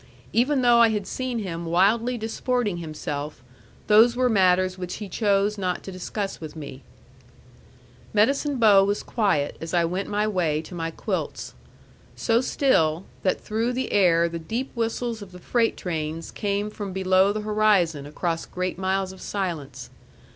[0.33, 3.43] Even though I had seen him wildly disporting himself,
[3.85, 6.81] those were matters which he chose not to discuss with me.
[8.11, 11.53] Medicine Bow was quiet as I went my way to my quilts.
[12.15, 16.93] So still, that through the air the deep whistles of the freight trains came from
[16.93, 19.91] below the horizon across great miles of silence.